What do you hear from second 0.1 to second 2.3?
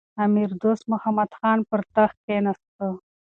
امیر دوست محمد خان پر تخت